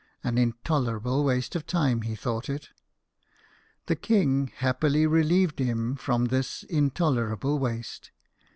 [0.23, 2.69] "An intolerable waste of time," he thought it.
[3.85, 8.09] The king happily relieved him from this intolerable waste.